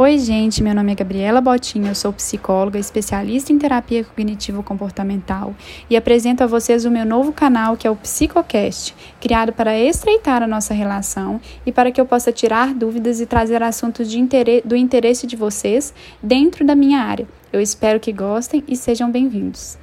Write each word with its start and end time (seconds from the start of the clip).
Oi, 0.00 0.16
gente, 0.16 0.62
meu 0.62 0.76
nome 0.76 0.92
é 0.92 0.94
Gabriela 0.94 1.40
Botinha, 1.40 1.90
eu 1.90 1.94
sou 1.96 2.12
psicóloga, 2.12 2.78
especialista 2.78 3.52
em 3.52 3.58
terapia 3.58 4.04
cognitivo-comportamental 4.04 5.56
e 5.90 5.96
apresento 5.96 6.44
a 6.44 6.46
vocês 6.46 6.84
o 6.84 6.90
meu 6.90 7.04
novo 7.04 7.32
canal 7.32 7.76
que 7.76 7.84
é 7.84 7.90
o 7.90 7.96
Psicocast, 7.96 8.94
criado 9.20 9.52
para 9.52 9.76
estreitar 9.76 10.40
a 10.40 10.46
nossa 10.46 10.72
relação 10.72 11.40
e 11.66 11.72
para 11.72 11.90
que 11.90 12.00
eu 12.00 12.06
possa 12.06 12.30
tirar 12.30 12.72
dúvidas 12.72 13.20
e 13.20 13.26
trazer 13.26 13.60
assuntos 13.60 14.08
de 14.08 14.20
interesse, 14.20 14.64
do 14.64 14.76
interesse 14.76 15.26
de 15.26 15.34
vocês 15.34 15.92
dentro 16.22 16.64
da 16.64 16.76
minha 16.76 17.00
área. 17.00 17.26
Eu 17.52 17.60
espero 17.60 17.98
que 17.98 18.12
gostem 18.12 18.62
e 18.68 18.76
sejam 18.76 19.10
bem-vindos. 19.10 19.76